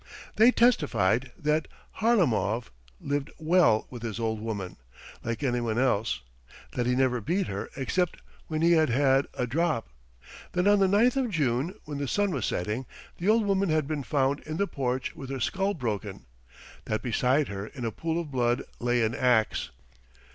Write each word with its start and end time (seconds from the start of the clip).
They 0.35 0.49
testified 0.49 1.31
that 1.37 1.67
Harlamov 1.99 2.71
lived 2.99 3.29
"well" 3.37 3.85
with 3.91 4.01
his 4.01 4.19
old 4.19 4.39
woman, 4.41 4.77
like 5.23 5.43
anyone 5.43 5.77
else; 5.77 6.21
that 6.71 6.87
he 6.87 6.95
never 6.95 7.21
beat 7.21 7.45
her 7.45 7.69
except 7.77 8.17
when 8.47 8.63
he 8.63 8.71
had 8.71 8.89
had 8.89 9.27
a 9.35 9.45
drop; 9.45 9.89
that 10.53 10.65
on 10.67 10.79
the 10.79 10.87
ninth 10.87 11.17
of 11.17 11.29
June 11.29 11.75
when 11.85 11.99
the 11.99 12.07
sun 12.07 12.31
was 12.31 12.47
setting 12.47 12.87
the 13.19 13.29
old 13.29 13.45
woman 13.45 13.69
had 13.69 13.87
been 13.87 14.01
found 14.01 14.39
in 14.39 14.57
the 14.57 14.65
porch 14.65 15.15
with 15.15 15.29
her 15.29 15.39
skull 15.39 15.75
broken; 15.75 16.25
that 16.85 17.03
beside 17.03 17.49
her 17.49 17.67
in 17.67 17.85
a 17.85 17.91
pool 17.91 18.19
of 18.19 18.31
blood 18.31 18.63
lay 18.79 19.03
an 19.03 19.13
axe. 19.13 19.69